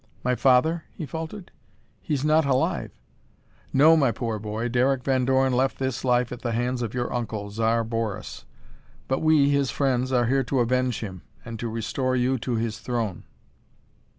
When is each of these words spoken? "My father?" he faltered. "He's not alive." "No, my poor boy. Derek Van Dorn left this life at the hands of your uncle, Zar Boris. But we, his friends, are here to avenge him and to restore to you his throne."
"My 0.23 0.33
father?" 0.33 0.85
he 0.95 1.05
faltered. 1.05 1.51
"He's 2.01 2.25
not 2.25 2.43
alive." 2.43 2.89
"No, 3.71 3.95
my 3.95 4.11
poor 4.11 4.39
boy. 4.39 4.67
Derek 4.67 5.03
Van 5.03 5.25
Dorn 5.25 5.53
left 5.53 5.77
this 5.77 6.03
life 6.03 6.31
at 6.31 6.41
the 6.41 6.53
hands 6.53 6.81
of 6.81 6.95
your 6.95 7.13
uncle, 7.13 7.51
Zar 7.51 7.83
Boris. 7.83 8.45
But 9.07 9.19
we, 9.21 9.49
his 9.51 9.69
friends, 9.69 10.11
are 10.11 10.25
here 10.25 10.43
to 10.45 10.59
avenge 10.59 11.01
him 11.01 11.21
and 11.45 11.59
to 11.59 11.69
restore 11.69 12.15
to 12.15 12.21
you 12.39 12.55
his 12.57 12.79
throne." 12.79 13.25